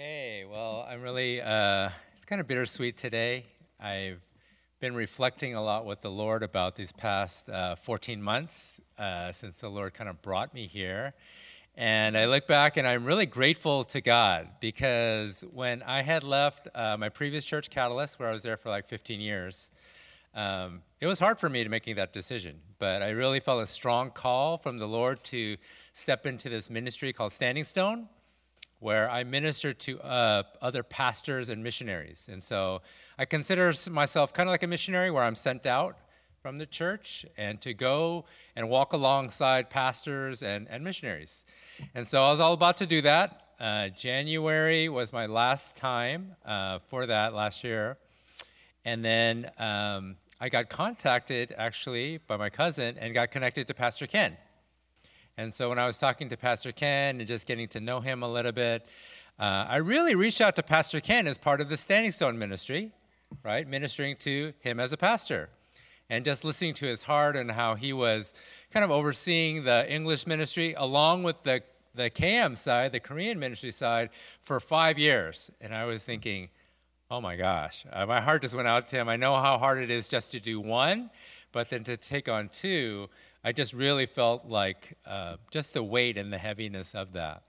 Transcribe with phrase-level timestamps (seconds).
[0.00, 3.44] Okay, well, I'm really, uh, it's kind of bittersweet today.
[3.78, 4.22] I've
[4.80, 9.60] been reflecting a lot with the Lord about these past uh, 14 months uh, since
[9.60, 11.12] the Lord kind of brought me here.
[11.76, 16.66] And I look back and I'm really grateful to God because when I had left
[16.74, 19.70] uh, my previous church, Catalyst, where I was there for like 15 years,
[20.34, 22.60] um, it was hard for me to making that decision.
[22.78, 25.58] But I really felt a strong call from the Lord to
[25.92, 28.08] step into this ministry called Standing Stone
[28.80, 32.28] where I minister to uh, other pastors and missionaries.
[32.30, 32.80] And so
[33.18, 35.96] I consider myself kind of like a missionary where I'm sent out
[36.42, 38.24] from the church and to go
[38.56, 41.44] and walk alongside pastors and, and missionaries.
[41.94, 43.48] And so I was all about to do that.
[43.60, 47.98] Uh, January was my last time uh, for that last year.
[48.86, 54.06] And then um, I got contacted actually by my cousin and got connected to Pastor
[54.06, 54.38] Ken.
[55.40, 58.22] And so when I was talking to Pastor Ken and just getting to know him
[58.22, 58.86] a little bit,
[59.38, 62.92] uh, I really reached out to Pastor Ken as part of the Standing Stone ministry,
[63.42, 63.66] right?
[63.66, 65.48] Ministering to him as a pastor
[66.10, 68.34] and just listening to his heart and how he was
[68.70, 71.62] kind of overseeing the English ministry along with the,
[71.94, 74.10] the KM side, the Korean ministry side,
[74.42, 75.50] for five years.
[75.58, 76.50] And I was thinking,
[77.10, 79.08] oh my gosh, uh, my heart just went out to him.
[79.08, 81.08] I know how hard it is just to do one,
[81.50, 83.08] but then to take on two,
[83.42, 87.42] I just really felt like uh, just the weight and the heaviness of that.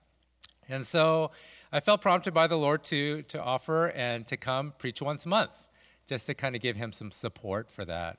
[0.68, 1.32] And so
[1.70, 5.28] I felt prompted by the Lord to, to offer and to come preach once a
[5.28, 5.66] month,
[6.06, 8.18] just to kind of give him some support for that.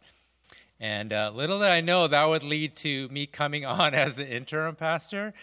[0.80, 4.28] And uh, little did I know that would lead to me coming on as the
[4.28, 5.34] interim pastor.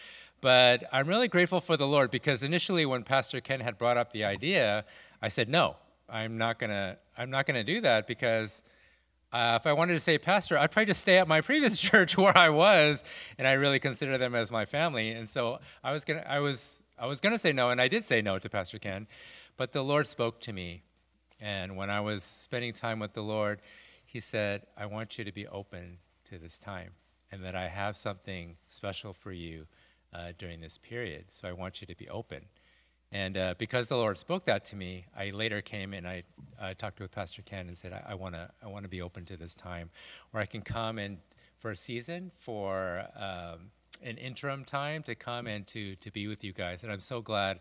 [0.40, 4.12] But I'm really grateful for the Lord because initially, when Pastor Ken had brought up
[4.12, 4.86] the idea,
[5.20, 5.76] I said, no,
[6.08, 8.62] I'm not going to I'm not going to do that because
[9.32, 12.16] uh, if I wanted to say pastor, I'd probably just stay at my previous church
[12.16, 13.04] where I was,
[13.38, 15.10] and I really consider them as my family.
[15.10, 18.04] And so I was gonna, I was, I was gonna say no, and I did
[18.04, 19.06] say no to Pastor Ken,
[19.56, 20.82] but the Lord spoke to me,
[21.40, 23.60] and when I was spending time with the Lord,
[24.04, 26.92] He said, "I want you to be open to this time,
[27.30, 29.66] and that I have something special for you
[30.12, 31.30] uh, during this period.
[31.30, 32.46] So I want you to be open."
[33.12, 36.22] And uh, because the Lord spoke that to me, I later came and I
[36.60, 39.37] uh, talked with Pastor Ken and said, I, want to I wanna be open to
[39.37, 39.91] this time
[40.31, 41.19] where I can come and
[41.59, 43.70] for a season, for um,
[44.03, 46.82] an interim time to come and to, to be with you guys.
[46.82, 47.60] And I'm so glad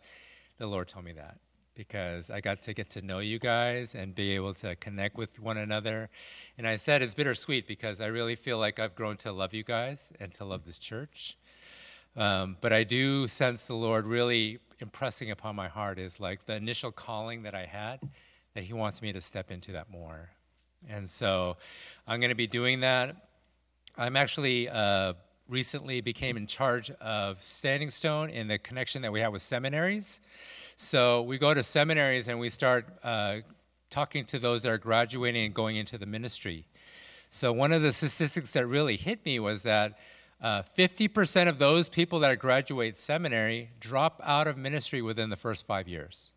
[0.58, 1.40] the Lord told me that
[1.76, 5.40] because I got to get to know you guys and be able to connect with
[5.40, 6.09] one another.
[6.58, 9.64] And I said it's bittersweet because I really feel like I've grown to love you
[9.64, 11.38] guys and to love this church.
[12.16, 16.56] Um, but I do sense the Lord really impressing upon my heart is like the
[16.56, 18.00] initial calling that I had,
[18.56, 20.30] that He wants me to step into that more.
[20.88, 21.58] And so
[22.08, 23.16] I'm going to be doing that.
[23.97, 25.14] I'm actually uh,
[25.47, 30.22] recently became in charge of Standing Stone in the connection that we have with seminaries.
[30.76, 33.38] So we go to seminaries and we start uh,
[33.90, 36.66] talking to those that are graduating and going into the ministry.
[37.30, 39.97] So one of the statistics that really hit me was that
[40.42, 45.66] uh, 50% of those people that graduate seminary drop out of ministry within the first
[45.66, 46.32] five years.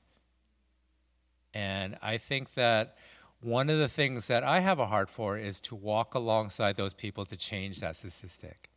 [1.55, 2.97] And I think that
[3.41, 6.95] one of the things that I have a heart for is to walk alongside those
[6.95, 8.71] people to change that statistic,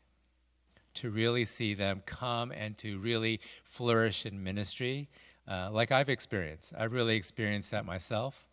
[0.96, 5.08] to really see them come and to really flourish in ministry,
[5.48, 6.74] uh, like I've experienced.
[6.78, 8.45] I've really experienced that myself.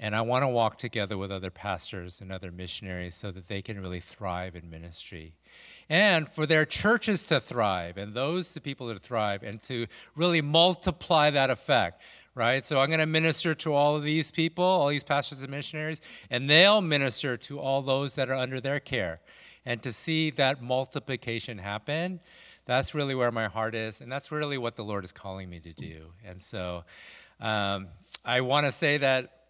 [0.00, 3.62] And I want to walk together with other pastors and other missionaries so that they
[3.62, 5.34] can really thrive in ministry.
[5.88, 10.40] And for their churches to thrive and those the people to thrive and to really
[10.40, 12.02] multiply that effect
[12.34, 12.66] right?
[12.66, 16.00] So i'm going to minister to all of these people all these pastors and missionaries
[16.30, 19.20] and they'll minister to all those that are under their care.
[19.66, 22.20] And to see that multiplication happen
[22.66, 25.60] that's really where my heart is and that's really what the lord is calling me
[25.60, 26.12] to do.
[26.24, 26.84] And so
[27.40, 27.88] um,
[28.24, 29.43] i want to say that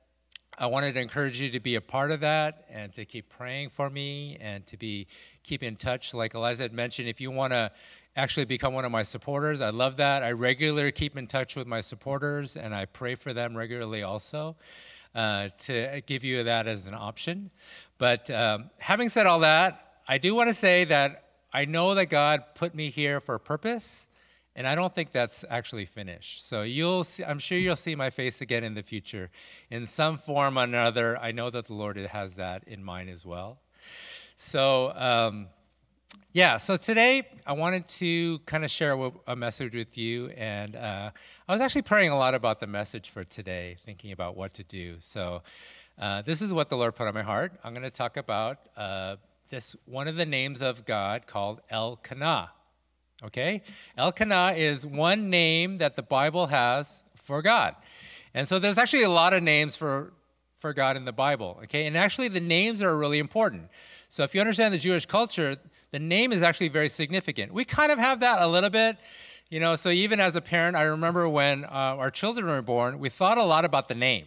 [0.56, 3.70] I wanted to encourage you to be a part of that and to keep praying
[3.70, 5.08] for me and to be
[5.42, 6.14] keep in touch.
[6.14, 7.72] Like Eliza had mentioned, if you want to
[8.14, 10.22] actually become one of my supporters, I love that.
[10.22, 14.54] I regularly keep in touch with my supporters and I pray for them regularly also
[15.12, 17.50] uh, to give you that as an option.
[17.98, 22.06] But um, having said all that, I do want to say that I know that
[22.06, 24.06] God put me here for a purpose
[24.56, 26.46] and I don't think that's actually finished.
[26.46, 29.30] So you'll see, I'm sure you'll see my face again in the future
[29.70, 31.18] in some form or another.
[31.18, 33.58] I know that the Lord has that in mind as well.
[34.36, 35.48] So, um,
[36.32, 40.28] yeah, so today I wanted to kind of share a message with you.
[40.30, 41.10] And uh,
[41.48, 44.64] I was actually praying a lot about the message for today, thinking about what to
[44.64, 44.96] do.
[44.98, 45.42] So,
[45.98, 47.52] uh, this is what the Lord put on my heart.
[47.62, 49.16] I'm going to talk about uh,
[49.50, 52.50] this one of the names of God called Elkanah.
[53.22, 53.62] Okay?
[53.96, 57.76] Elkanah is one name that the Bible has for God.
[58.34, 60.12] And so there's actually a lot of names for,
[60.56, 61.86] for God in the Bible, okay?
[61.86, 63.68] And actually, the names are really important.
[64.08, 65.56] So if you understand the Jewish culture,
[65.92, 67.52] the name is actually very significant.
[67.52, 68.96] We kind of have that a little bit.
[69.50, 72.98] You know, so even as a parent, I remember when uh, our children were born,
[72.98, 74.26] we thought a lot about the name,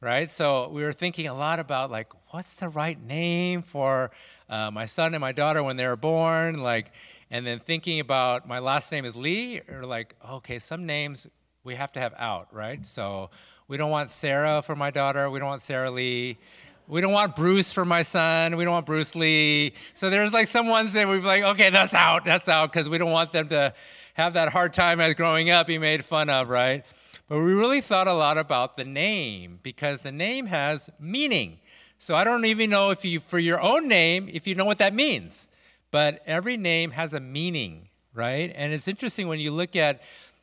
[0.00, 0.30] right?
[0.30, 4.12] So we were thinking a lot about like, what's the right name for
[4.48, 6.60] uh, my son and my daughter when they were born?
[6.60, 6.92] Like,
[7.30, 11.26] and then thinking about my last name is Lee, or like, okay, some names
[11.64, 12.86] we have to have out, right?
[12.86, 13.30] So
[13.68, 15.30] we don't want Sarah for my daughter.
[15.30, 16.38] We don't want Sarah Lee.
[16.86, 18.56] We don't want Bruce for my son.
[18.56, 19.72] We don't want Bruce Lee.
[19.94, 22.26] So there's like some ones that we've like, okay, that's out.
[22.26, 23.72] That's out because we don't want them to
[24.14, 26.84] have that hard time as growing up, be made fun of, right?
[27.26, 31.58] But we really thought a lot about the name because the name has meaning.
[31.98, 34.76] So I don't even know if you, for your own name, if you know what
[34.76, 35.48] that means.
[35.94, 38.52] But every name has a meaning, right?
[38.56, 40.02] And it's interesting when you look at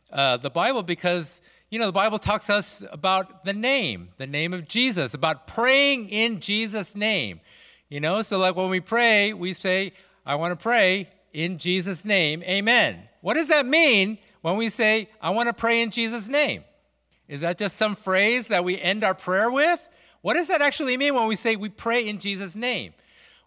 [0.09, 4.27] uh, the Bible because, you know, the Bible talks to us about the name, the
[4.27, 7.41] name of Jesus, about praying in Jesus' name.
[7.89, 9.91] You know, so like when we pray, we say,
[10.25, 13.09] I want to pray in Jesus' name, amen.
[13.19, 16.63] What does that mean when we say, I want to pray in Jesus' name?
[17.27, 19.85] Is that just some phrase that we end our prayer with?
[20.21, 22.93] What does that actually mean when we say we pray in Jesus' name?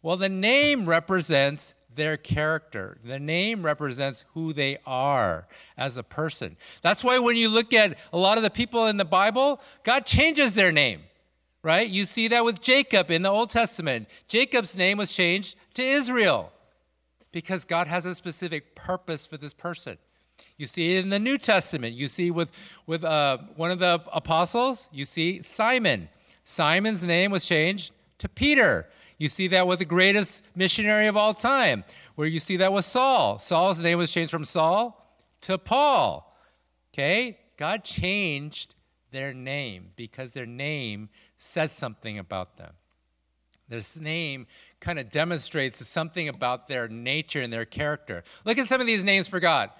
[0.03, 2.99] Well, the name represents their character.
[3.05, 5.47] The name represents who they are
[5.77, 6.57] as a person.
[6.83, 10.07] That's why when you look at a lot of the people in the Bible, God
[10.07, 11.03] changes their name,
[11.63, 11.89] right?
[11.89, 14.09] You see that with Jacob in the Old Testament.
[14.29, 16.53] Jacob's name was changed to Israel
[17.33, 19.99] because God has a specific purpose for this person.
[20.57, 21.95] You see it in the New Testament.
[21.95, 22.53] You see with,
[22.87, 26.09] with uh, one of the apostles, you see Simon.
[26.45, 28.87] Simon's name was changed to Peter.
[29.19, 31.85] You see that with the greatest missionary of all time,
[32.15, 33.39] where you see that with Saul.
[33.39, 35.01] Saul's name was changed from Saul
[35.43, 36.37] to Paul.
[36.93, 37.39] Okay?
[37.57, 38.75] God changed
[39.11, 42.73] their name because their name says something about them.
[43.69, 44.47] This name
[44.81, 48.23] kind of demonstrates something about their nature and their character.
[48.45, 49.71] Look at some of these names for God.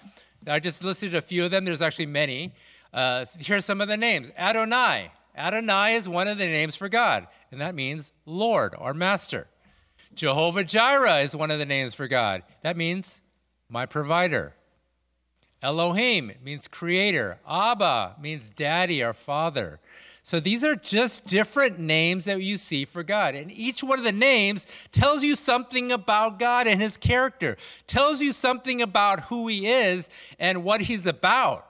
[0.47, 1.65] I just listed a few of them.
[1.65, 2.55] There's actually many.
[2.93, 5.11] Uh, here's some of the names Adonai.
[5.37, 9.47] Adonai is one of the names for God, and that means Lord or Master.
[10.13, 12.43] Jehovah Jireh is one of the names for God.
[12.63, 13.23] That means
[13.69, 14.55] my provider.
[15.63, 17.39] Elohim means creator.
[17.49, 19.79] Abba means daddy or father.
[20.23, 23.37] So these are just different names that you see for God.
[23.37, 28.21] And each one of the names tells you something about God and his character, tells
[28.21, 30.11] you something about who he is
[30.41, 31.69] and what he's about.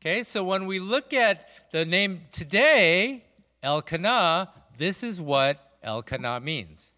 [0.00, 3.24] Okay, so when we look at the name today,
[3.62, 6.92] Elkanah, this is what Elkanah means.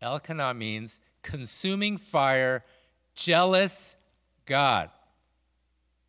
[0.00, 2.64] Elkanah means consuming fire,
[3.14, 3.96] jealous
[4.46, 4.90] God.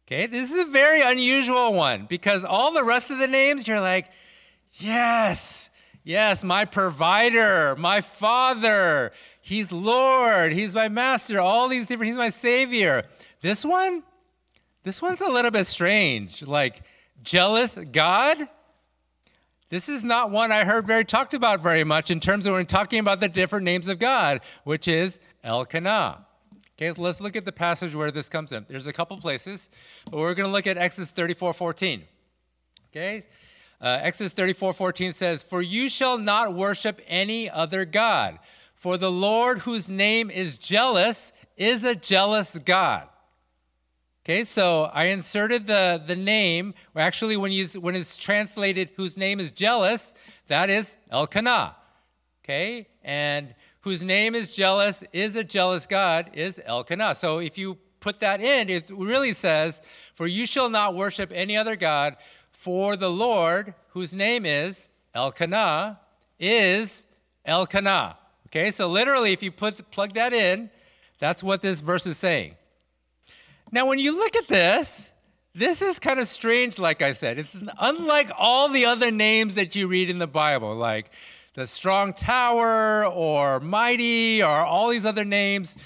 [0.07, 3.79] Okay, this is a very unusual one because all the rest of the names, you're
[3.79, 4.07] like,
[4.73, 5.69] yes,
[6.03, 12.29] yes, my provider, my father, he's Lord, he's my master, all these different, he's my
[12.29, 13.03] savior.
[13.41, 14.03] This one,
[14.83, 16.41] this one's a little bit strange.
[16.41, 16.81] Like,
[17.21, 18.37] jealous God?
[19.69, 22.65] This is not one I heard very talked about very much in terms of when
[22.65, 26.25] talking about the different names of God, which is Elkanah.
[26.75, 28.65] Okay, let's look at the passage where this comes in.
[28.67, 29.69] There's a couple places,
[30.05, 32.03] but we're going to look at Exodus 34 14.
[32.89, 33.23] Okay?
[33.81, 38.39] Uh, Exodus 34 14 says, For you shall not worship any other God,
[38.73, 43.08] for the Lord whose name is jealous is a jealous God.
[44.29, 49.39] Okay, so I inserted the, the name, actually, when, you, when it's translated, whose name
[49.39, 50.13] is jealous,
[50.45, 51.75] that is Elkanah.
[52.43, 57.15] Okay, and whose name is jealous, is a jealous God, is Elkanah.
[57.15, 59.81] So if you put that in, it really says,
[60.13, 62.15] For you shall not worship any other God,
[62.51, 66.01] for the Lord, whose name is Elkanah,
[66.39, 67.07] is
[67.45, 68.15] Elkanah.
[68.49, 70.69] Okay, so literally, if you put plug that in,
[71.17, 72.57] that's what this verse is saying.
[73.71, 75.11] Now, when you look at this,
[75.53, 77.37] this is kind of strange, like I said.
[77.37, 81.11] It's unlike all the other names that you read in the Bible, like
[81.53, 85.77] the strong tower or mighty or all these other names.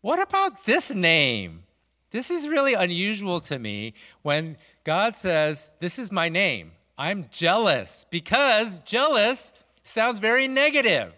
[0.00, 1.64] What about this name?
[2.10, 6.72] This is really unusual to me when God says, This is my name.
[6.96, 11.12] I'm jealous because jealous sounds very negative,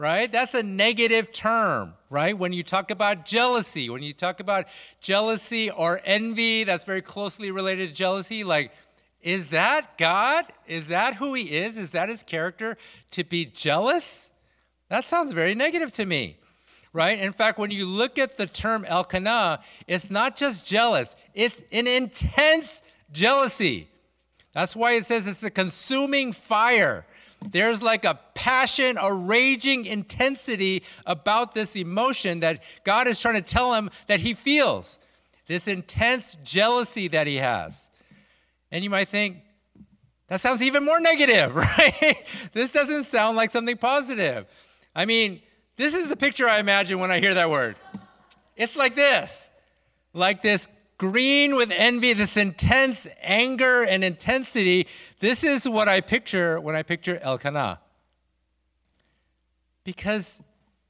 [0.00, 0.32] right?
[0.32, 2.36] That's a negative term, right?
[2.36, 4.64] When you talk about jealousy, when you talk about
[5.02, 8.42] jealousy or envy, that's very closely related to jealousy.
[8.42, 8.72] Like,
[9.20, 10.46] is that God?
[10.66, 11.76] Is that who he is?
[11.76, 12.78] Is that his character
[13.10, 14.30] to be jealous?
[14.88, 16.38] That sounds very negative to me,
[16.94, 17.20] right?
[17.20, 21.86] In fact, when you look at the term Elkanah, it's not just jealous, it's an
[21.86, 23.86] intense jealousy.
[24.52, 27.04] That's why it says it's a consuming fire.
[27.48, 33.42] There's like a passion, a raging intensity about this emotion that God is trying to
[33.42, 34.98] tell him that he feels.
[35.46, 37.90] This intense jealousy that he has.
[38.70, 39.38] And you might think,
[40.28, 42.24] that sounds even more negative, right?
[42.52, 44.46] this doesn't sound like something positive.
[44.94, 45.42] I mean,
[45.76, 47.76] this is the picture I imagine when I hear that word.
[48.56, 49.50] It's like this
[50.12, 50.68] like this
[51.00, 54.86] green with envy, this intense anger and intensity.
[55.18, 57.80] This is what I picture when I picture Elkanah.
[59.82, 60.42] Because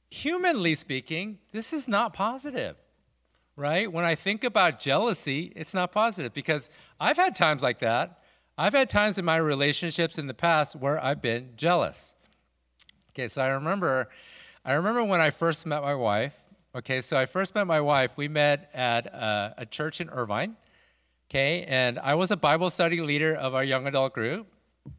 [0.09, 2.75] humanly speaking, this is not positive,
[3.55, 3.89] right?
[3.89, 8.19] When I think about jealousy, it's not positive because I've had times like that.
[8.57, 12.15] I've had times in my relationships in the past where I've been jealous.
[13.11, 14.09] Okay, so I remember
[14.65, 16.35] I remember when I first met my wife,
[16.73, 18.15] Okay, so I first met my wife.
[18.15, 20.55] We met at uh, a church in Irvine.
[21.29, 24.47] Okay, and I was a Bible study leader of our young adult group.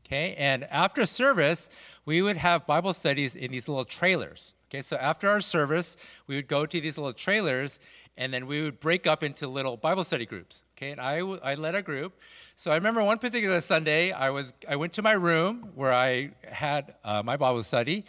[0.05, 1.71] Okay, and after service,
[2.05, 4.53] we would have Bible studies in these little trailers.
[4.69, 7.81] Okay, so after our service, we would go to these little trailers
[8.19, 10.65] and then we would break up into little Bible study groups.
[10.77, 12.21] Okay, and I, I led a group.
[12.55, 16.33] So I remember one particular Sunday, I, was, I went to my room where I
[16.47, 18.05] had uh, my Bible study.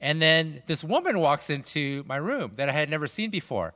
[0.00, 3.74] And then this woman walks into my room that I had never seen before.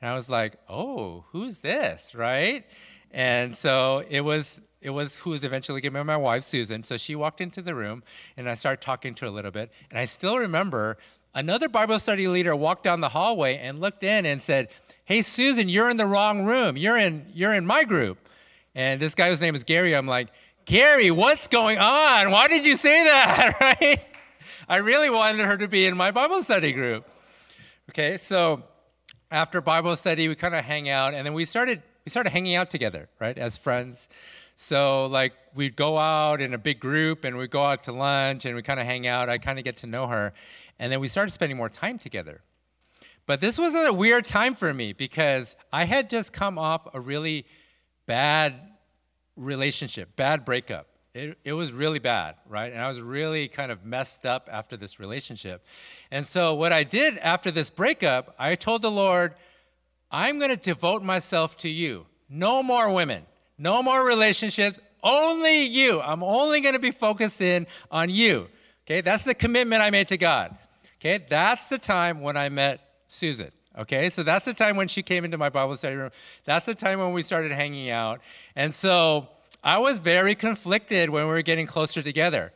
[0.00, 2.14] And I was like, oh, who's this?
[2.14, 2.64] Right?
[3.10, 6.82] And so it was it was who was eventually be my wife, Susan.
[6.82, 8.02] So she walked into the room
[8.36, 9.70] and I started talking to her a little bit.
[9.90, 10.96] And I still remember
[11.34, 14.68] another Bible study leader walked down the hallway and looked in and said,
[15.04, 16.76] Hey Susan, you're in the wrong room.
[16.76, 18.28] You're in you're in my group.
[18.74, 20.28] And this guy whose name is Gary, I'm like,
[20.64, 22.30] Gary, what's going on?
[22.30, 23.56] Why did you say that?
[23.60, 24.00] right?
[24.70, 27.04] I really wanted her to be in my Bible study group.
[27.90, 28.62] Okay, so
[29.28, 32.54] after Bible study, we kind of hang out, and then we started we started hanging
[32.54, 34.08] out together, right, as friends.
[34.54, 38.44] So like we'd go out in a big group, and we'd go out to lunch,
[38.44, 39.28] and we kind of hang out.
[39.28, 40.32] I kind of get to know her,
[40.78, 42.42] and then we started spending more time together.
[43.26, 47.00] But this was a weird time for me because I had just come off a
[47.00, 47.44] really
[48.06, 48.54] bad
[49.34, 52.72] relationship, bad breakup it, it was really bad, right?
[52.72, 55.64] And I was really kind of messed up after this relationship.
[56.10, 59.34] And so, what I did after this breakup, I told the Lord,
[60.10, 62.06] I'm going to devote myself to you.
[62.28, 63.24] No more women,
[63.58, 66.00] no more relationships, only you.
[66.00, 68.48] I'm only going to be focused in on you.
[68.86, 70.56] Okay, that's the commitment I made to God.
[71.00, 73.50] Okay, that's the time when I met Susan.
[73.78, 76.10] Okay, so that's the time when she came into my Bible study room.
[76.44, 78.20] That's the time when we started hanging out.
[78.54, 79.28] And so,
[79.62, 82.52] I was very conflicted when we were getting closer together,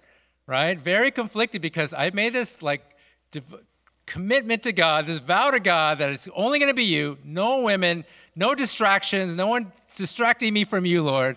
[0.47, 0.79] right?
[0.79, 2.97] Very conflicted because I made this like
[3.31, 3.67] div-
[4.07, 7.63] commitment to God, this vow to God that it's only going to be you, no
[7.63, 11.37] women, no distractions, no one distracting me from you, Lord.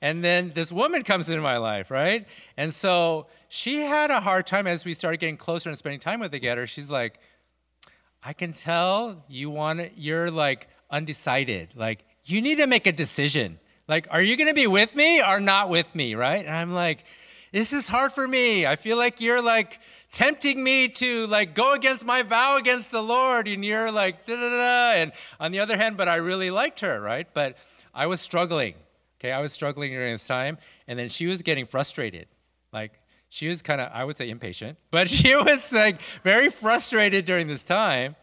[0.00, 2.26] And then this woman comes into my life, right?
[2.56, 6.20] And so she had a hard time as we started getting closer and spending time
[6.20, 6.66] with together.
[6.66, 7.18] She's like,
[8.22, 11.70] I can tell you want it, you're like undecided.
[11.74, 13.58] Like, you need to make a decision.
[13.86, 16.44] Like, are you going to be with me or not with me, right?
[16.44, 17.04] And I'm like,
[17.52, 18.66] this is hard for me.
[18.66, 19.78] I feel like you're like
[20.10, 24.36] tempting me to like go against my vow against the Lord, and you're like da
[24.36, 24.92] da da.
[25.00, 27.26] And on the other hand, but I really liked her, right?
[27.34, 27.58] But
[27.94, 28.74] I was struggling.
[29.20, 32.26] Okay, I was struggling during this time, and then she was getting frustrated.
[32.72, 32.92] Like
[33.28, 37.48] she was kind of, I would say, impatient, but she was like very frustrated during
[37.48, 38.16] this time.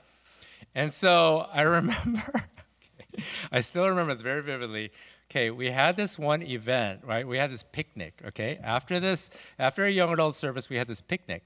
[0.73, 2.45] And so I remember,
[3.51, 4.91] I still remember this very vividly
[5.31, 7.25] okay, we had this one event, right?
[7.25, 8.59] We had this picnic, okay?
[8.61, 11.43] After this, after a young adult service, we had this picnic.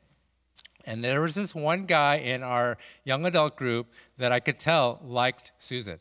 [0.88, 3.86] And there was this one guy in our young adult group
[4.18, 6.00] that I could tell liked Susan,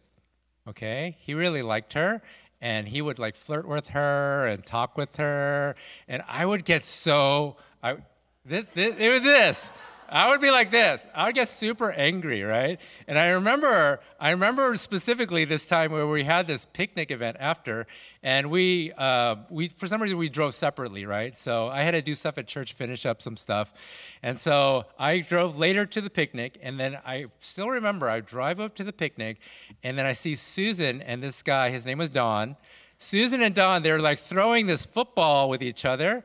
[0.66, 1.18] okay?
[1.20, 2.22] He really liked her,
[2.58, 5.76] and he would like flirt with her and talk with her.
[6.08, 7.96] And I would get so, I,
[8.46, 9.72] this, this, it was this.
[10.08, 11.06] I would be like this.
[11.14, 12.80] I would get super angry, right?
[13.08, 17.86] And I remember, I remember specifically this time where we had this picnic event after,
[18.22, 21.36] and we, uh, we for some reason we drove separately, right?
[21.36, 23.72] So I had to do stuff at church, finish up some stuff,
[24.22, 28.60] and so I drove later to the picnic, and then I still remember I drive
[28.60, 29.38] up to the picnic,
[29.82, 31.70] and then I see Susan and this guy.
[31.70, 32.56] His name was Don.
[32.98, 36.24] Susan and Don, they're like throwing this football with each other,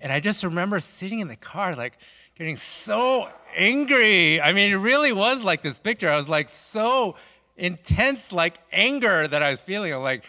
[0.00, 1.98] and I just remember sitting in the car like
[2.38, 4.40] getting so angry.
[4.40, 6.08] I mean, it really was like this picture.
[6.08, 7.16] I was like so
[7.56, 9.92] intense, like anger that I was feeling.
[9.92, 10.24] I'm like,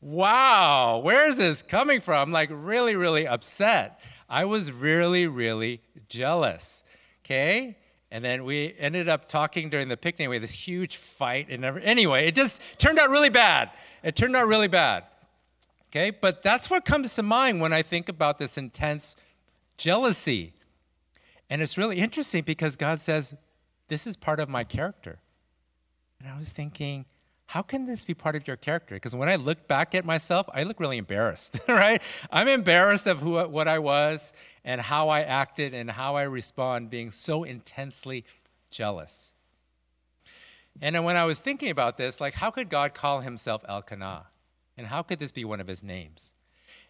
[0.00, 2.32] wow, where is this coming from?
[2.32, 4.00] Like, really, really upset.
[4.28, 6.82] I was really, really jealous.
[7.24, 7.78] Okay?
[8.10, 10.28] And then we ended up talking during the picnic.
[10.28, 11.46] We had this huge fight.
[11.48, 13.70] And anyway, it just turned out really bad.
[14.02, 15.04] It turned out really bad.
[15.90, 19.14] Okay, but that's what comes to mind when I think about this intense
[19.76, 20.54] jealousy.
[21.52, 23.34] And it's really interesting because God says,
[23.88, 25.18] This is part of my character.
[26.18, 27.04] And I was thinking,
[27.44, 28.94] how can this be part of your character?
[28.94, 32.00] Because when I look back at myself, I look really embarrassed, right?
[32.30, 34.32] I'm embarrassed of who, what I was
[34.64, 38.24] and how I acted and how I respond, being so intensely
[38.70, 39.34] jealous.
[40.80, 44.28] And when I was thinking about this, like, how could God call himself Elkanah?
[44.78, 46.32] And how could this be one of his names?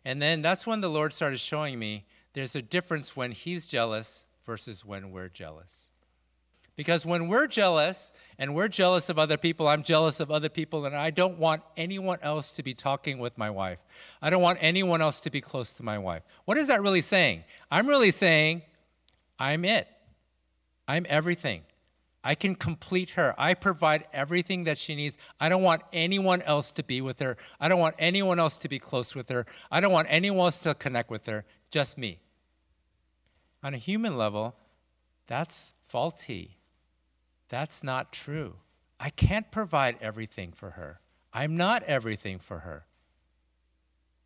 [0.04, 2.04] And then that's when the Lord started showing me
[2.35, 5.90] there's a difference when he's jealous versus when we're jealous.
[6.75, 10.87] Because when we're jealous and we're jealous of other people, I'm jealous of other people,
[10.87, 13.78] and I don't want anyone else to be talking with my wife.
[14.22, 16.22] I don't want anyone else to be close to my wife.
[16.46, 17.44] What is that really saying?
[17.70, 18.62] I'm really saying,
[19.38, 19.87] I'm it.
[20.88, 21.62] I'm everything.
[22.25, 23.34] I can complete her.
[23.37, 25.18] I provide everything that she needs.
[25.40, 27.37] I don't want anyone else to be with her.
[27.61, 29.44] I don't want anyone else to be close with her.
[29.70, 31.44] I don't want anyone else to connect with her.
[31.70, 32.20] Just me.
[33.62, 34.57] On a human level,
[35.26, 36.59] that's faulty.
[37.49, 38.57] That's not true.
[38.99, 41.00] I can't provide everything for her.
[41.33, 42.87] I'm not everything for her.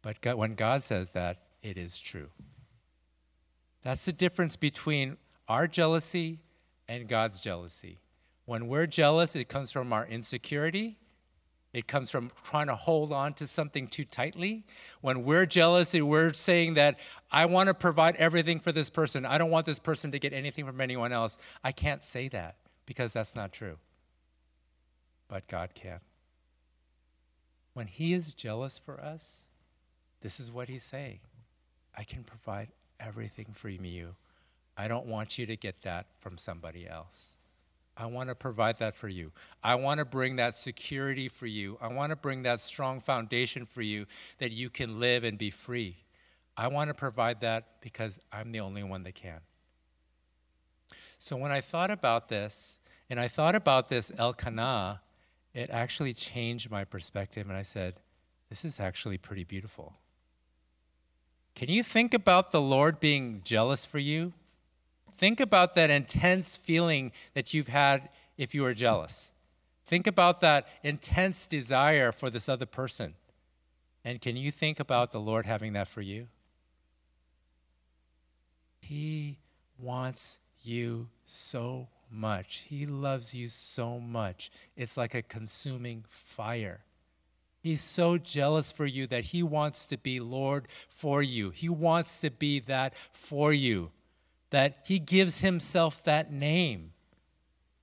[0.02, 2.28] But God, when God says that, it is true.
[3.82, 5.16] That's the difference between
[5.48, 6.40] our jealousy
[6.88, 7.98] and God's jealousy.
[8.44, 10.98] When we're jealous, it comes from our insecurity.
[11.72, 14.64] It comes from trying to hold on to something too tightly.
[15.02, 16.98] When we're jealous, we're saying that
[17.30, 19.26] I want to provide everything for this person.
[19.26, 21.38] I don't want this person to get anything from anyone else.
[21.62, 22.56] I can't say that
[22.86, 23.76] because that's not true.
[25.28, 26.00] But God can.
[27.74, 29.48] When He is jealous for us,
[30.22, 31.18] this is what He's saying
[31.96, 32.68] I can provide
[32.98, 34.14] everything for you.
[34.76, 37.35] I don't want you to get that from somebody else.
[37.96, 39.32] I want to provide that for you.
[39.64, 41.78] I want to bring that security for you.
[41.80, 44.06] I want to bring that strong foundation for you
[44.38, 45.96] that you can live and be free.
[46.56, 49.40] I want to provide that because I'm the only one that can.
[51.18, 52.78] So when I thought about this,
[53.08, 55.00] and I thought about this Elkanah,
[55.54, 57.94] it actually changed my perspective, and I said,
[58.50, 59.94] this is actually pretty beautiful.
[61.54, 64.34] Can you think about the Lord being jealous for you?
[65.16, 69.30] Think about that intense feeling that you've had if you were jealous.
[69.84, 73.14] Think about that intense desire for this other person.
[74.04, 76.28] And can you think about the Lord having that for you?
[78.80, 79.38] He
[79.78, 82.64] wants you so much.
[82.68, 84.50] He loves you so much.
[84.76, 86.80] It's like a consuming fire.
[87.60, 91.50] He's so jealous for you that he wants to be Lord for you.
[91.50, 93.90] He wants to be that for you,
[94.50, 96.92] that he gives himself that name.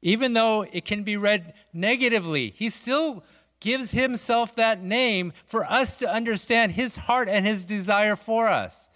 [0.01, 3.23] Even though it can be read negatively, he still
[3.59, 8.89] gives himself that name for us to understand his heart and his desire for us.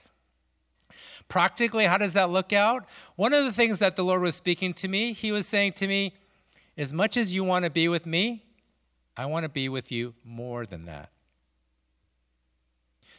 [1.29, 2.85] Practically, how does that look out?
[3.15, 5.87] One of the things that the Lord was speaking to me, He was saying to
[5.87, 6.13] me,
[6.77, 8.43] As much as you want to be with me,
[9.15, 11.09] I want to be with you more than that.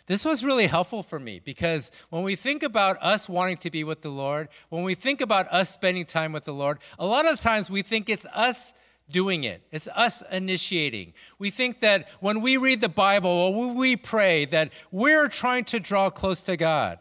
[0.09, 3.85] This was really helpful for me because when we think about us wanting to be
[3.85, 7.31] with the Lord, when we think about us spending time with the Lord, a lot
[7.31, 8.73] of times we think it's us
[9.11, 9.62] doing it.
[9.71, 11.12] It's us initiating.
[11.38, 15.79] We think that when we read the Bible or we pray that we're trying to
[15.79, 16.99] draw close to God.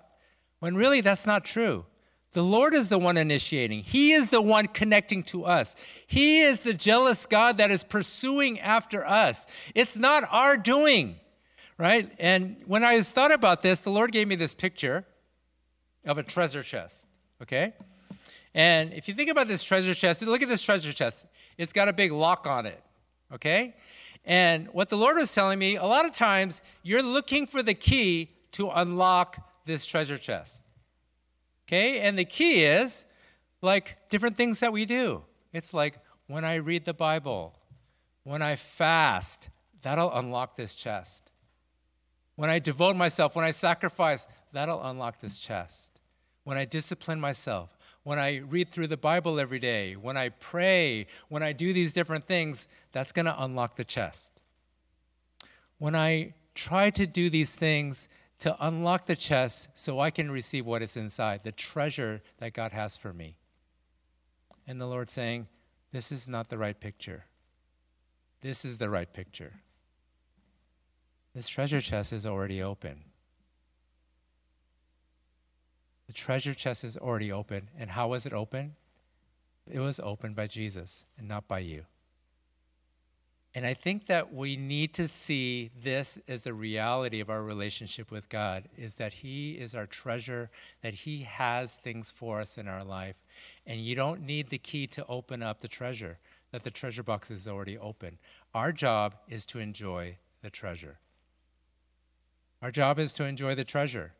[0.59, 1.85] When really that's not true.
[2.33, 3.83] The Lord is the one initiating.
[3.83, 5.77] He is the one connecting to us.
[6.05, 9.47] He is the jealous God that is pursuing after us.
[9.73, 11.15] It's not our doing,
[11.77, 12.11] right?
[12.19, 15.05] And when I thought about this, the Lord gave me this picture
[16.05, 17.07] of a treasure chest,
[17.41, 17.73] okay?
[18.53, 21.27] And if you think about this treasure chest, look at this treasure chest.
[21.57, 22.81] It's got a big lock on it,
[23.33, 23.75] okay?
[24.25, 27.73] And what the Lord was telling me, a lot of times you're looking for the
[27.73, 30.63] key to unlock this treasure chest.
[31.67, 31.99] Okay?
[31.99, 33.05] And the key is
[33.61, 35.23] like different things that we do.
[35.53, 37.53] It's like when I read the Bible,
[38.23, 39.49] when I fast,
[39.81, 41.31] that'll unlock this chest.
[42.37, 45.99] When I devote myself, when I sacrifice, that'll unlock this chest.
[46.43, 51.07] When I discipline myself, when I read through the Bible every day, when I pray,
[51.29, 54.39] when I do these different things, that's going to unlock the chest.
[55.79, 58.07] When I try to do these things
[58.39, 62.71] to unlock the chest so I can receive what is inside, the treasure that God
[62.71, 63.37] has for me.
[64.67, 65.47] And the Lord saying,
[65.91, 67.25] This is not the right picture.
[68.41, 69.53] This is the right picture.
[71.37, 73.03] This treasure chest is already open.
[76.07, 77.69] The treasure chest is already open.
[77.77, 78.73] And how was it open?
[79.69, 81.83] It was opened by Jesus and not by you.
[83.53, 88.09] And I think that we need to see this as a reality of our relationship
[88.09, 90.49] with God is that He is our treasure,
[90.81, 93.17] that He has things for us in our life.
[93.63, 96.17] And you don't need the key to open up the treasure,
[96.51, 98.17] that the treasure box is already open.
[98.55, 100.97] Our job is to enjoy the treasure.
[102.61, 104.13] Our job is to enjoy the treasure.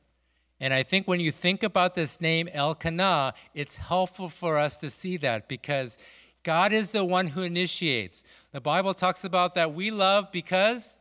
[0.60, 4.89] And I think when you think about this name Elkanah, it's helpful for us to
[4.89, 5.97] see that because
[6.43, 8.23] God is the one who initiates.
[8.52, 11.00] The Bible talks about that we love because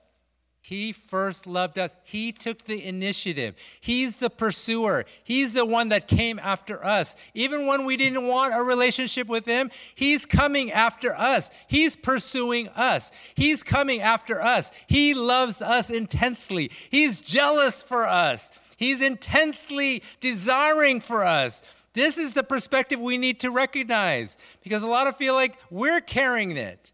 [0.66, 1.94] he first loved us.
[2.02, 3.54] He took the initiative.
[3.80, 5.04] He's the pursuer.
[5.22, 7.14] He's the one that came after us.
[7.34, 11.52] Even when we didn't want a relationship with Him, He's coming after us.
[11.68, 13.12] He's pursuing us.
[13.36, 14.72] He's coming after us.
[14.88, 16.72] He loves us intensely.
[16.90, 18.50] He's jealous for us.
[18.76, 21.62] He's intensely desiring for us.
[21.92, 26.00] This is the perspective we need to recognize because a lot of feel like we're
[26.00, 26.90] carrying it.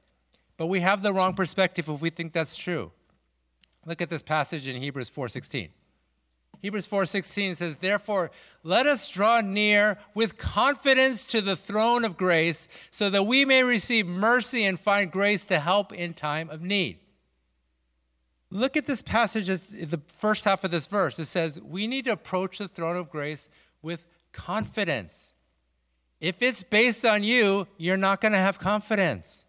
[0.58, 2.92] But we have the wrong perspective if we think that's true.
[3.85, 5.71] Look at this passage in Hebrews 4:16.
[6.61, 8.31] Hebrews 4:16 says, "Therefore,
[8.62, 13.64] let us draw near with confidence to the throne of grace, so that we may
[13.64, 17.01] receive mercy and find grace to help in time of need."
[18.51, 21.18] Look at this passage, the first half of this verse.
[21.18, 23.49] It says, "We need to approach the throne of grace
[23.81, 25.33] with confidence."
[26.21, 29.47] If it's based on you, you're not going to have confidence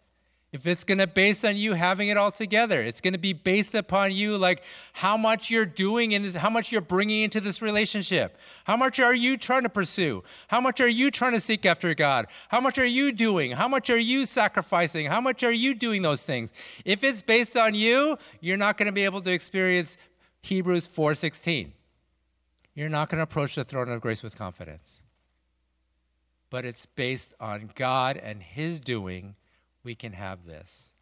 [0.54, 3.18] if it's going to be based on you having it all together it's going to
[3.18, 4.62] be based upon you like
[4.94, 8.38] how much you're doing in this how much you're bringing into this relationship.
[8.64, 10.22] How much are you trying to pursue?
[10.48, 12.26] How much are you trying to seek after god?
[12.48, 13.52] How much are you doing?
[13.52, 15.06] How much are you sacrificing?
[15.06, 16.52] How much are you doing those things?
[16.84, 19.98] If it's based on you you're not going to be able to experience
[20.42, 21.72] hebrews 4.16
[22.74, 25.02] you're not going to approach the throne of grace with confidence.
[26.50, 29.34] But it's based on god and his doing
[29.84, 30.94] we can have this.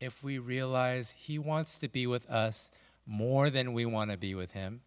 [0.00, 2.70] If we realize He wants to be with us
[3.06, 4.82] more than we want to be with Him,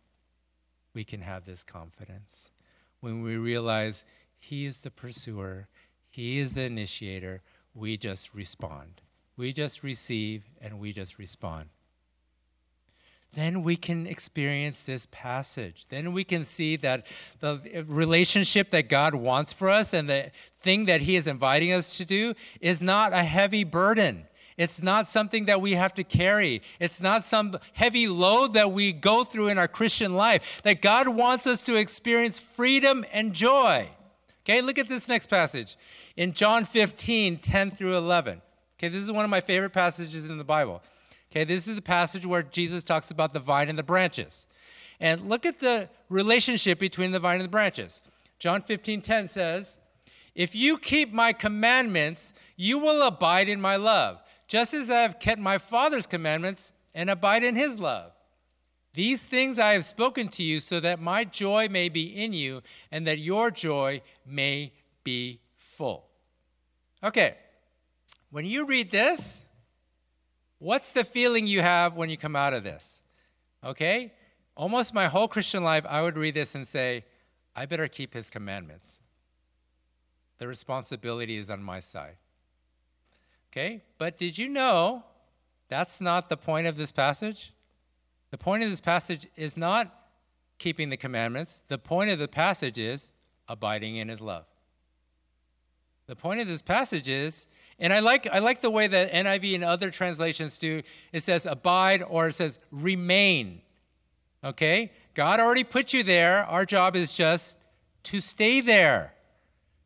[0.93, 2.51] we can have this confidence.
[2.99, 4.05] When we realize
[4.37, 5.67] He is the pursuer,
[6.09, 7.41] He is the initiator,
[7.73, 9.01] we just respond.
[9.37, 11.69] We just receive and we just respond
[13.33, 15.85] then we can experience this passage.
[15.87, 17.05] Then we can see that
[17.39, 21.97] the relationship that God wants for us and the thing that He is inviting us
[21.97, 24.25] to do is not a heavy burden.
[24.57, 26.61] It's not something that we have to carry.
[26.81, 30.61] It's not some heavy load that we go through in our Christian life.
[30.63, 33.89] That God wants us to experience freedom and joy.
[34.43, 35.77] Okay, look at this next passage
[36.17, 38.41] in John 15, 10 through 11.
[38.77, 40.81] Okay, this is one of my favorite passages in the Bible.
[41.31, 44.47] Okay, this is the passage where Jesus talks about the vine and the branches.
[44.99, 48.01] And look at the relationship between the vine and the branches.
[48.39, 49.77] John 15, 10 says,
[50.33, 55.19] If you keep my commandments, you will abide in my love, just as I have
[55.19, 58.11] kept my Father's commandments and abide in his love.
[58.93, 62.63] These things I have spoken to you so that my joy may be in you
[62.91, 66.07] and that your joy may be full.
[67.03, 67.37] Okay,
[68.31, 69.45] when you read this,
[70.59, 73.01] What's the feeling you have when you come out of this?
[73.63, 74.13] Okay?
[74.55, 77.05] Almost my whole Christian life, I would read this and say,
[77.55, 78.99] I better keep his commandments.
[80.37, 82.17] The responsibility is on my side.
[83.51, 83.83] Okay?
[83.97, 85.03] But did you know
[85.69, 87.53] that's not the point of this passage?
[88.31, 89.93] The point of this passage is not
[90.57, 91.61] keeping the commandments.
[91.67, 93.11] The point of the passage is
[93.47, 94.45] abiding in his love.
[96.07, 97.47] The point of this passage is
[97.79, 100.81] and I like, I like the way that NIV and other translations do.
[101.13, 103.61] It says abide or it says remain.
[104.43, 104.91] Okay?
[105.13, 106.45] God already put you there.
[106.45, 107.57] Our job is just
[108.03, 109.13] to stay there.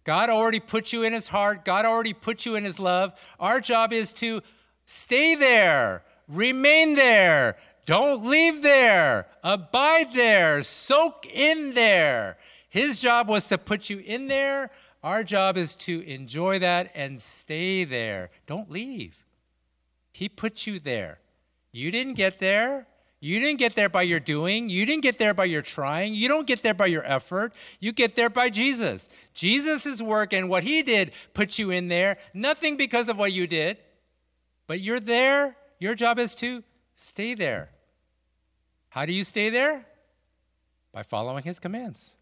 [0.04, 1.64] God already put you in his heart.
[1.64, 3.14] God already put you in his love.
[3.40, 4.42] Our job is to
[4.86, 12.38] stay there, remain there, don't leave there, abide there, soak in there.
[12.70, 14.72] His job was to put you in there,
[15.04, 18.30] our job is to enjoy that and stay there.
[18.48, 19.18] Don't leave.
[20.14, 21.20] He put you there.
[21.72, 22.88] You didn't get there.
[23.20, 24.70] You didn't get there by your doing.
[24.70, 26.14] You didn't get there by your trying.
[26.14, 27.54] You don't get there by your effort.
[27.80, 29.10] You get there by Jesus.
[29.34, 32.18] Jesus' work and what he did put you in there.
[32.34, 33.78] Nothing because of what you did,
[34.68, 35.56] but you're there.
[35.80, 36.64] Your job is to
[36.96, 37.70] stay there.
[38.90, 39.86] How do you stay there?
[40.92, 42.16] By following his commands.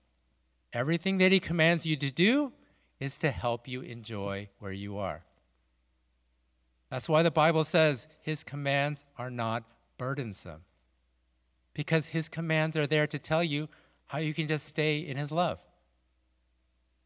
[0.71, 2.53] Everything that he commands you to do,
[3.01, 5.23] is to help you enjoy where you are.
[6.89, 9.63] That's why the Bible says his commands are not
[9.97, 10.61] burdensome,
[11.73, 13.67] because his commands are there to tell you
[14.07, 15.59] how you can just stay in his love.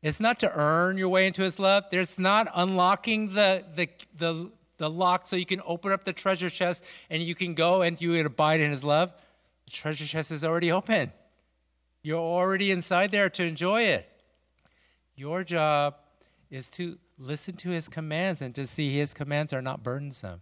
[0.04, 1.86] It's not to earn your way into his love.
[1.90, 6.50] There's not unlocking the, the, the the lock so you can open up the treasure
[6.50, 9.14] chest and you can go and you can abide in his love.
[9.66, 11.12] The treasure chest is already open.
[12.04, 14.10] You're already inside there to enjoy it.
[15.16, 15.96] Your job
[16.50, 20.42] is to listen to his commands and to see his commands are not burdensome.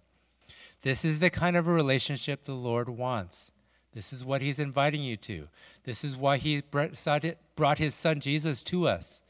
[0.82, 3.52] This is the kind of a relationship the Lord wants.
[3.94, 5.48] This is what he's inviting you to.
[5.84, 9.22] This is why he brought his son Jesus to us,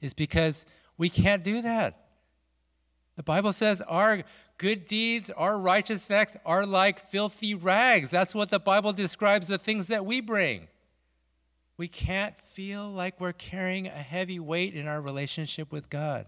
[0.00, 0.66] is because
[0.98, 2.06] we can't do that.
[3.16, 4.22] The Bible says our
[4.58, 8.10] good deeds, our righteous acts are like filthy rags.
[8.10, 10.68] That's what the Bible describes the things that we bring.
[11.80, 16.26] We can't feel like we're carrying a heavy weight in our relationship with God.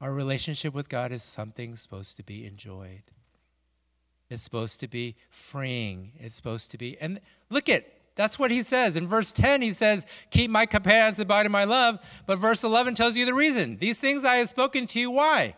[0.00, 3.02] Our relationship with God is something supposed to be enjoyed.
[4.30, 6.12] It's supposed to be freeing.
[6.18, 8.96] It's supposed to be, and look at, that's what he says.
[8.96, 11.98] In verse 10, he says, Keep my commandments, abide in my love.
[12.24, 13.76] But verse 11 tells you the reason.
[13.76, 15.10] These things I have spoken to you.
[15.10, 15.54] Why?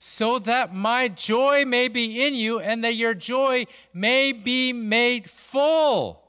[0.00, 5.30] So that my joy may be in you and that your joy may be made
[5.30, 6.24] full.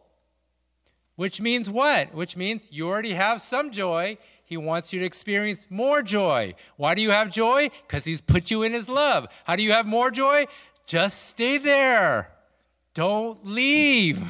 [1.19, 2.13] Which means what?
[2.13, 4.17] Which means you already have some joy.
[4.45, 6.53] He wants you to experience more joy.
[6.77, 7.71] Why do you have joy?
[7.81, 9.27] Because He's put you in His love.
[9.43, 10.45] How do you have more joy?
[10.85, 12.31] Just stay there.
[12.93, 14.23] Don't leave.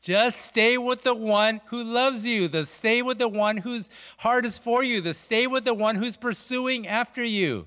[0.00, 2.46] Just stay with the one who loves you.
[2.46, 5.00] The stay with the one whose heart is for you.
[5.00, 7.66] The stay with the one who's pursuing after you.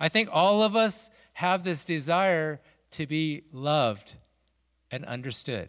[0.00, 4.14] I think all of us have this desire to be loved
[4.90, 5.68] and understood.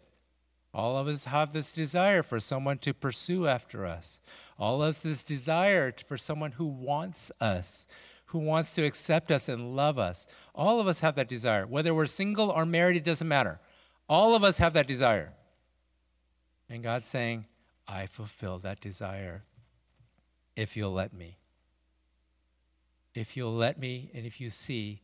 [0.74, 4.20] All of us have this desire for someone to pursue after us.
[4.58, 7.88] All of us this desire for someone who wants us,
[8.28, 10.28] who wants to accept us and love us.
[10.54, 11.66] All of us have that desire.
[11.66, 13.60] Whether we're single or married, it doesn't matter.
[14.08, 15.34] All of us have that desire.
[16.70, 17.46] And God's saying,
[17.88, 19.44] I fulfill that desire
[20.56, 21.38] if you'll let me.
[23.16, 25.02] If you'll let me, and if you see,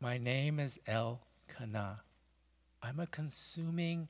[0.00, 2.00] my name is El Kana.
[2.82, 4.08] I'm a consuming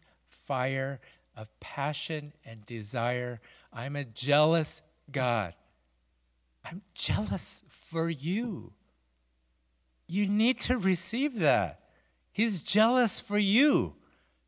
[0.48, 0.98] fire
[1.36, 3.38] of passion and desire.
[3.70, 4.80] I'm a jealous
[5.12, 5.52] God.
[6.64, 8.72] I'm jealous for you.
[10.06, 11.80] You need to receive that.
[12.32, 13.94] He's jealous for you.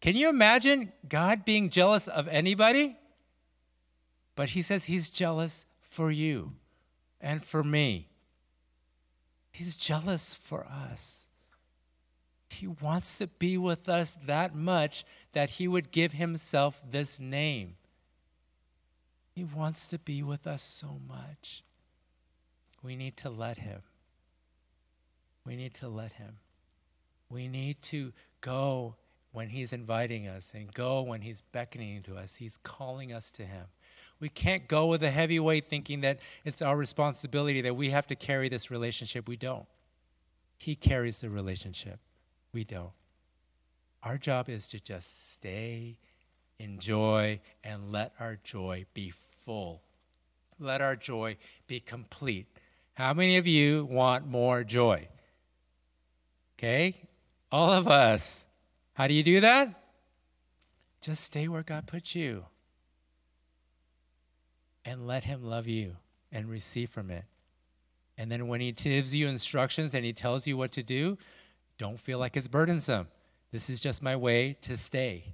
[0.01, 2.97] Can you imagine God being jealous of anybody?
[4.35, 6.55] But he says he's jealous for you
[7.21, 8.09] and for me.
[9.53, 11.27] He's jealous for us.
[12.51, 17.77] He wants to be with us that much that he would give himself this name.
[19.33, 21.63] He wants to be with us so much.
[22.83, 23.83] We need to let him.
[25.47, 26.39] We need to let him.
[27.31, 28.97] We need to go
[29.33, 32.37] when he's inviting us and go when he's beckoning to us.
[32.37, 33.67] He's calling us to him.
[34.19, 38.09] We can't go with a heavy weight thinking that it's our responsibility that we have
[38.09, 39.29] to carry this relationship.
[39.29, 39.67] We don't.
[40.59, 42.01] He carries the relationship.
[42.53, 42.93] We don't.
[44.03, 45.99] Our job is to just stay,
[46.59, 49.83] enjoy, and let our joy be full.
[50.59, 51.37] Let our joy
[51.67, 52.47] be complete.
[52.95, 55.09] How many of you want more joy?
[56.59, 57.09] Okay?
[57.53, 58.47] All of us.
[58.95, 59.75] How do you do that?
[61.01, 62.45] Just stay where God put you
[64.85, 65.97] and let Him love you
[66.31, 67.25] and receive from it.
[68.19, 71.17] And then when He gives you instructions and He tells you what to do,
[71.81, 73.09] don't feel like it's burdensome.
[73.53, 75.33] This is just my way to stay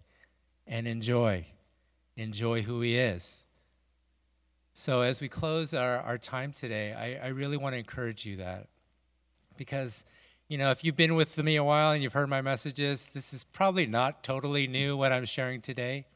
[0.64, 1.46] and enjoy.
[2.16, 3.42] Enjoy who He is.
[4.72, 8.37] So, as we close our, our time today, I, I really want to encourage you
[8.37, 8.68] that
[9.56, 10.04] because,
[10.46, 13.35] you know, if you've been with me a while and you've heard my messages, this
[13.35, 16.06] is probably not totally new what I'm sharing today.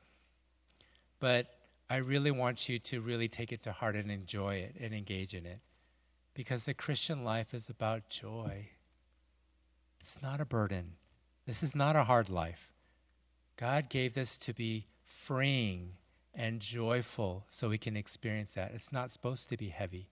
[1.19, 1.49] But
[1.89, 5.35] I really want you to really take it to heart and enjoy it and engage
[5.35, 5.59] in it
[6.35, 8.69] because the Christian life is about joy.
[10.01, 10.93] It's not a burden.
[11.47, 12.73] This is not a hard life.
[13.57, 15.93] God gave this to be freeing
[16.35, 18.73] and joyful so we can experience that.
[18.75, 20.09] It's not supposed to be heavy,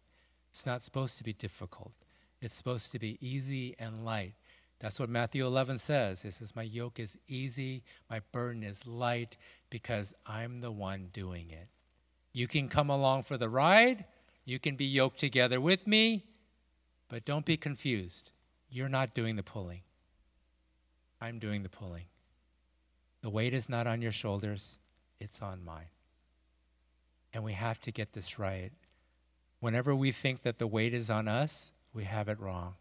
[0.50, 1.92] it's not supposed to be difficult.
[2.40, 4.34] It's supposed to be easy and light.
[4.78, 6.24] That's what Matthew 11 says.
[6.24, 9.36] It says, My yoke is easy, my burden is light,
[9.70, 11.68] because I'm the one doing it.
[12.32, 14.04] You can come along for the ride,
[14.44, 16.26] you can be yoked together with me,
[17.08, 18.30] but don't be confused.
[18.70, 19.80] You're not doing the pulling.
[21.20, 22.04] I'm doing the pulling.
[23.22, 24.78] The weight is not on your shoulders,
[25.18, 25.90] it's on mine.
[27.32, 28.70] And we have to get this right.
[29.60, 32.74] Whenever we think that the weight is on us, we have it wrong.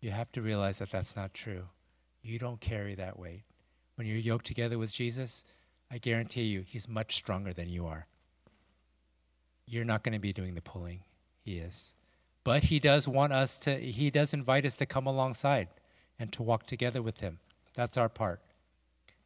[0.00, 1.68] You have to realize that that's not true.
[2.22, 3.42] You don't carry that weight.
[3.94, 5.44] When you're yoked together with Jesus,
[5.90, 8.06] I guarantee you, he's much stronger than you are.
[9.66, 11.00] You're not going to be doing the pulling,
[11.44, 11.94] he is.
[12.44, 15.68] But he does want us to, he does invite us to come alongside
[16.18, 17.38] and to walk together with him.
[17.74, 18.40] That's our part.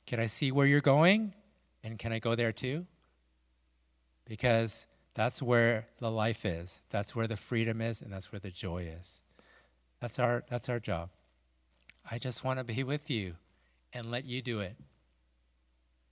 [0.06, 1.34] Can I see where you're going?
[1.82, 2.86] And can I go there too?
[4.24, 6.82] Because that's where the life is.
[6.90, 9.20] That's where the freedom is and that's where the joy is.
[10.00, 11.10] That's our that's our job.
[12.10, 13.34] I just want to be with you
[13.92, 14.76] and let you do it.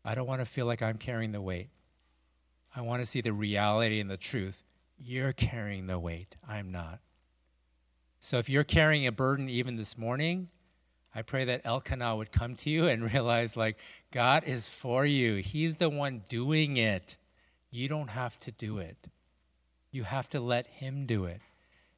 [0.05, 1.69] I don't want to feel like I'm carrying the weight.
[2.75, 4.62] I want to see the reality and the truth.
[4.99, 6.37] You're carrying the weight.
[6.49, 7.01] I'm not.
[8.19, 10.49] So if you're carrying a burden even this morning,
[11.15, 13.79] I pray that Elkanah would come to you and realize, like,
[14.11, 15.37] God is for you.
[15.37, 17.17] He's the one doing it.
[17.71, 18.97] You don't have to do it.
[19.91, 21.41] You have to let Him do it.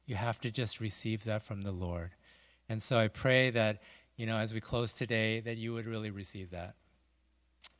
[0.05, 2.11] You have to just receive that from the Lord.
[2.69, 3.81] And so I pray that,
[4.15, 6.75] you know, as we close today, that you would really receive that.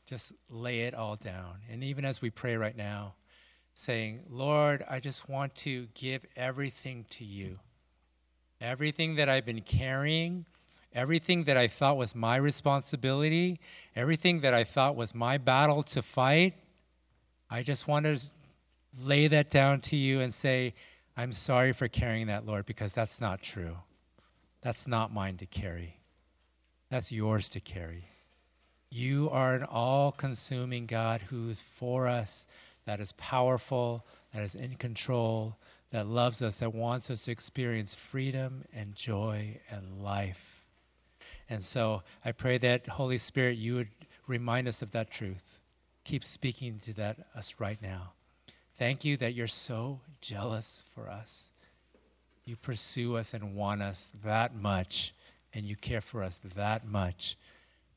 [0.06, 1.60] Just lay it all down.
[1.70, 3.16] And even as we pray right now,
[3.78, 7.60] saying, Lord, I just want to give everything to you.
[8.60, 10.48] Everything that I've been carrying,
[10.96, 13.60] everything that I thought was my responsibility,
[13.96, 16.56] everything that I thought was my battle to fight,
[17.52, 18.20] I just want to
[19.00, 20.74] lay that down to you and say,
[21.16, 23.78] I'm sorry for carrying that, Lord, because that's not true.
[24.62, 26.00] That's not mine to carry.
[26.90, 28.06] That's yours to carry.
[28.90, 32.48] You are an all consuming God who is for us,
[32.88, 35.58] that is powerful, that is in control,
[35.92, 40.64] that loves us, that wants us to experience freedom and joy and life.
[41.50, 43.90] And so I pray that, Holy Spirit, you would
[44.26, 45.60] remind us of that truth.
[46.06, 48.14] Keep speaking to that us right now.
[48.78, 51.52] Thank you that you're so jealous for us.
[52.46, 55.14] You pursue us and want us that much,
[55.54, 57.36] and you care for us that much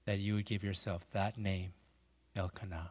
[0.04, 1.74] that you would give yourself that name,
[2.34, 2.90] Elkanah.